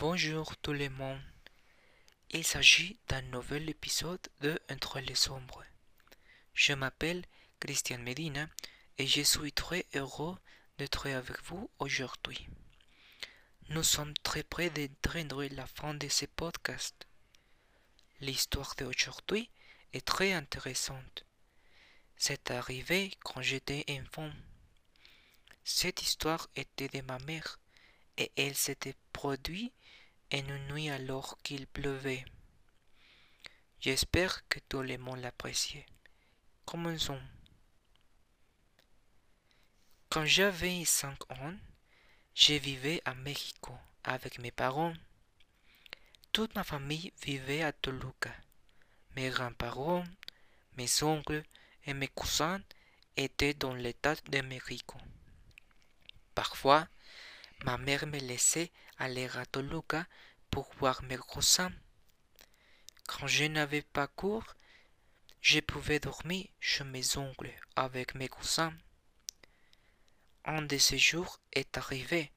[0.00, 1.22] Bonjour tout le monde.
[2.30, 5.64] Il s'agit d'un nouvel épisode de Entre les ombres.
[6.52, 7.24] Je m'appelle
[7.60, 8.48] Christian Medina
[8.98, 10.36] et je suis très heureux
[10.78, 12.48] d'être avec vous aujourd'hui.
[13.68, 17.06] Nous sommes très près d'atteindre la fin de ce podcast.
[18.20, 19.48] L'histoire d'aujourd'hui
[19.92, 21.24] est très intéressante.
[22.16, 24.32] C'est arrivé quand j'étais enfant.
[25.62, 27.60] Cette histoire était de ma mère
[28.18, 29.72] et elle s'était produite
[30.30, 32.24] une nuit alors qu'il pleuvait.
[33.80, 35.86] J'espère que tout le monde l'appréciait.
[36.64, 37.20] Commençons.
[40.08, 41.54] Quand j'avais cinq ans,
[42.34, 44.94] je vivais à Mexico avec mes parents.
[46.32, 48.34] Toute ma famille vivait à Toluca.
[49.16, 50.04] Mes grands-parents,
[50.76, 51.44] mes oncles
[51.84, 52.60] et mes cousins
[53.16, 54.98] étaient dans l'état de Mexico.
[56.34, 56.88] Parfois,
[57.64, 60.06] ma mère me laissait aller à Toluca
[60.50, 61.72] pour voir mes cousins.
[63.06, 64.54] Quand je n'avais pas cours,
[65.40, 68.74] je pouvais dormir chez mes oncles avec mes cousins.
[70.44, 72.30] Un de ces jours est arrivé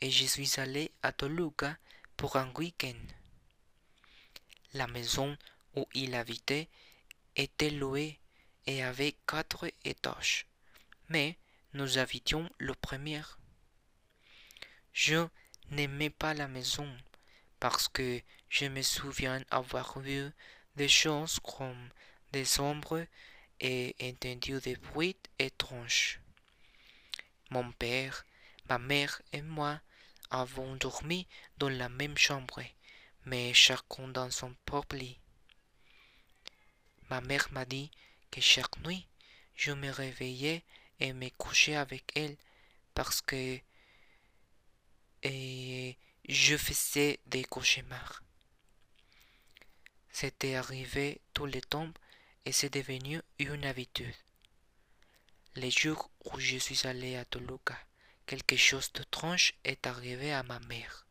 [0.00, 1.76] et je suis allé à Toluca
[2.16, 3.02] pour un week-end.
[4.74, 5.36] La maison
[5.74, 6.68] où il habitait
[7.34, 8.20] était louée
[8.66, 10.46] et avait quatre étages,
[11.08, 11.36] mais
[11.74, 13.22] nous habitions le premier.
[14.92, 15.26] Je
[15.70, 16.88] n'aimais pas la maison
[17.60, 20.30] parce que je me souviens avoir vu
[20.76, 21.90] des choses comme
[22.32, 23.06] des ombres
[23.60, 26.20] et entendu des bruits étranges.
[27.50, 28.24] Mon père,
[28.68, 29.80] ma mère et moi
[30.30, 32.62] avons dormi dans la même chambre,
[33.24, 35.18] mais chacun dans son propre lit.
[37.10, 37.90] Ma mère m'a dit
[38.30, 39.06] que chaque nuit,
[39.54, 40.62] je me réveillais
[41.00, 42.36] et me couchais avec elle
[42.94, 43.58] parce que
[45.22, 45.96] et
[46.28, 48.22] je faisais des cauchemars.
[50.10, 51.92] C'était arrivé tous les temps
[52.44, 54.14] et c'est devenu une habitude.
[55.54, 57.78] Les jours où je suis allé à Toluca,
[58.26, 61.06] quelque chose d'étrange est arrivé à ma mère.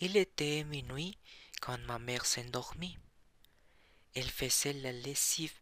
[0.00, 1.18] Il était minuit
[1.60, 2.98] quand ma mère s'endormit.
[4.14, 5.58] Elle faisait la lessive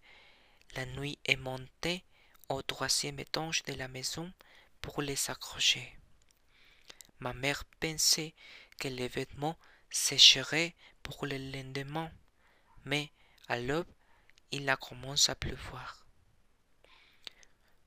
[0.76, 2.04] la nuit et montait
[2.48, 4.32] au troisième étage de la maison
[4.80, 5.96] pour les accrocher.
[7.20, 8.34] Ma mère pensait
[8.78, 9.58] que les vêtements
[9.90, 12.10] sécheraient pour le lendemain,
[12.84, 13.10] mais
[13.48, 13.86] à l'aube,
[14.50, 16.06] il a commencé à pleuvoir.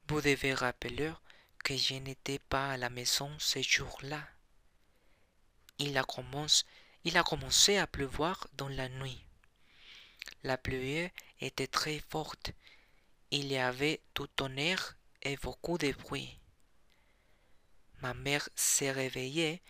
[0.08, 1.12] Vous devez rappeler
[1.64, 4.26] que je n'étais pas à la maison ce jour-là.
[5.80, 6.64] Il a, commencé,
[7.04, 9.22] il a commencé à pleuvoir dans la nuit.
[10.44, 11.10] La pluie
[11.42, 12.52] était très forte.
[13.32, 16.37] Il y avait tout tonnerre et beaucoup de bruit.
[18.02, 19.62] Ma mère s'est réveillée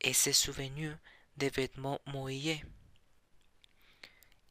[0.00, 0.94] et s'est souvenue
[1.36, 2.64] des vêtements mouillés.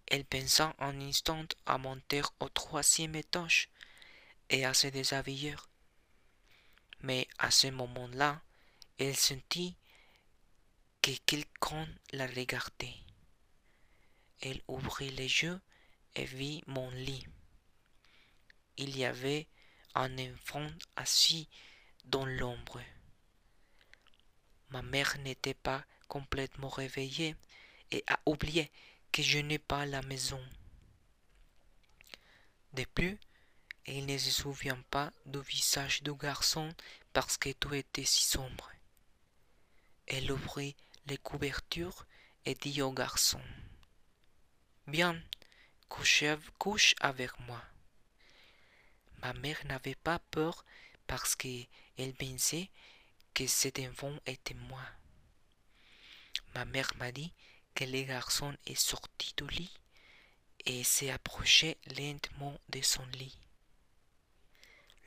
[0.07, 3.69] Elle pensa un instant à monter au troisième étage
[4.49, 5.55] et à se déshabiller.
[7.01, 8.41] Mais à ce moment-là,
[8.97, 9.75] elle sentit
[11.01, 12.95] que quelqu'un la regardait.
[14.41, 15.59] Elle ouvrit les yeux
[16.15, 17.25] et vit mon lit.
[18.77, 19.47] Il y avait
[19.95, 21.49] un enfant assis
[22.05, 22.81] dans l'ombre.
[24.73, 27.35] Ma mère n'était pas complètement réveillée
[27.91, 28.71] et a oublié
[29.11, 30.43] que je n'ai pas la maison.
[32.73, 33.19] De plus,
[33.85, 36.73] elle ne se souvient pas du visage du garçon
[37.13, 38.71] parce que tout était si sombre.
[40.07, 40.75] Elle ouvrit
[41.05, 42.07] les couvertures
[42.45, 43.41] et dit au garçon
[44.87, 45.21] Bien,
[45.87, 47.61] couche avec moi.
[49.21, 50.65] Ma mère n'avait pas peur
[51.05, 52.71] parce qu'elle pensait
[53.33, 54.85] que cet enfant était moi.
[56.55, 57.33] Ma mère m'a dit
[57.75, 59.73] que le garçon est sorti du lit
[60.65, 63.37] et s'est approché lentement de son lit.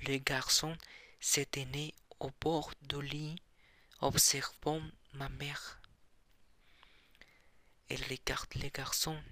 [0.01, 0.77] Le garçon
[1.21, 3.37] s'est tenu au bord du lit,
[4.01, 4.83] observant
[5.15, 5.81] ma mère.
[7.89, 9.23] Elle regarde le garçon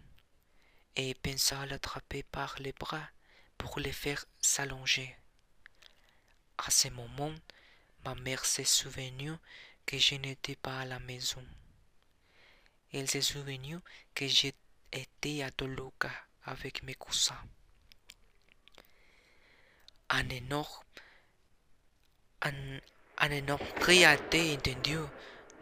[0.96, 3.08] et pensa l'attraper par les bras
[3.58, 5.16] pour le faire s'allonger.
[6.58, 7.34] À ce moment,
[8.04, 9.32] Ma mère s'est souvenue
[9.86, 11.42] que je n'étais pas à la maison.
[12.92, 13.78] Elle s'est souvenue
[14.14, 16.10] que j'étais à Toluca
[16.44, 17.42] avec mes cousins.
[20.10, 20.84] Un énorme,
[22.42, 24.98] un, énorme cri a été entendu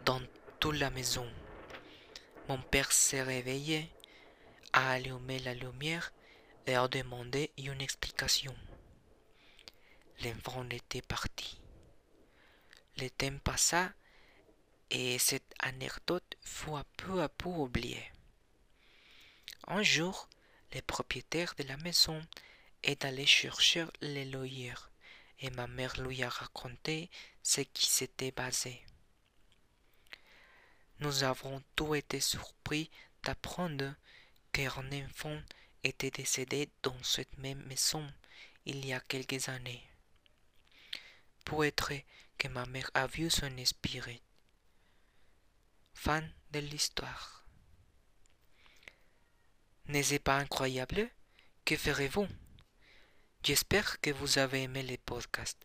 [0.03, 0.21] dans
[0.59, 1.27] toute la maison.
[2.49, 3.89] Mon père s'est réveillé,
[4.73, 6.11] a allumé la lumière
[6.67, 8.55] et a demandé une explication.
[10.21, 11.62] L'enfant était parti.
[12.97, 13.91] Le temps passa
[14.89, 18.11] et c'est anecdote fut peu à peu oubliée.
[19.67, 20.29] Un jour,
[20.73, 22.21] le propriétaire de la maison
[22.83, 24.73] est allé chercher le loyer
[25.39, 27.09] et ma mère lui a raconté
[27.41, 28.83] ce qui s'était passé.
[30.99, 32.89] Nous avons tous été surpris
[33.23, 33.95] d'apprendre
[34.51, 35.41] qu'un enfant
[35.83, 38.07] était décédé dans cette même maison
[38.65, 39.83] il y a quelques années.
[41.43, 41.91] Peut-être
[42.37, 44.21] que ma mère a vu son esprit.
[45.93, 47.45] Fin de l'histoire.
[49.85, 51.09] N'est-ce pas incroyable?
[51.65, 52.27] Que ferez-vous?
[53.43, 55.57] J'espère que vous avez aimé le podcast.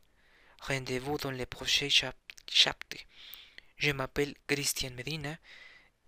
[0.60, 3.04] Rendez-vous dans le prochain chapitre.
[3.76, 5.38] Je m'appelle Christian Medina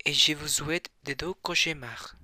[0.05, 2.17] et je vous souhaite de deux cauchemars.